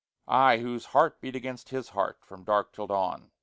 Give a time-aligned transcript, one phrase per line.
[0.33, 3.29] I, whose heart beat against his heart From dark till dawn!